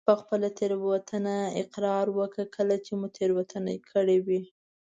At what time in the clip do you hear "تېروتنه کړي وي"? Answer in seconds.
3.17-4.41